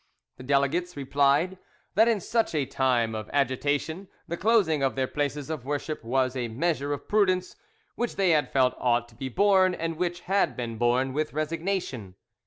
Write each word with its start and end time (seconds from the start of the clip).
The 0.37 0.43
delegates 0.43 0.97
replied 0.97 1.59
that 1.93 2.07
in 2.07 2.19
such 2.19 2.55
a 2.55 2.65
time 2.65 3.13
of 3.13 3.29
agitation 3.31 4.07
the 4.27 4.35
closing 4.35 4.81
of 4.81 4.95
their 4.95 5.05
places 5.05 5.51
of 5.51 5.63
worship 5.63 6.03
was, 6.03 6.35
a 6.35 6.47
measure 6.47 6.91
of 6.91 7.07
prudence 7.07 7.55
which 7.93 8.15
they 8.15 8.31
had 8.31 8.51
felt 8.51 8.73
ought 8.79 9.07
to 9.09 9.15
be 9.15 9.29
borne, 9.29 9.75
and 9.75 9.97
which 9.97 10.21
had 10.21 10.57
been 10.57 10.79
borne, 10.79 11.13
with 11.13 11.33
resignation. 11.33 12.15